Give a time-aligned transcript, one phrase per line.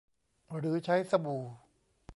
[0.57, 1.43] หรือใช้สบู่